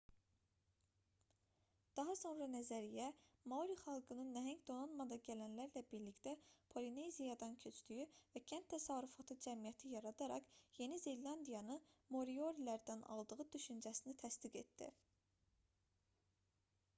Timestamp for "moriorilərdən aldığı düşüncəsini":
12.19-14.17